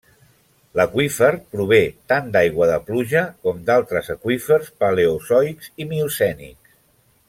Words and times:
L'aqüífer 0.79 1.29
prové 1.55 1.81
tant 2.13 2.33
d'aigua 2.37 2.71
de 2.71 2.79
pluja 2.89 3.23
com 3.45 3.61
d'altres 3.69 4.13
aqüífers 4.17 4.75
paleozoics 4.83 5.75
i 5.85 5.93
miocènics. 5.93 6.79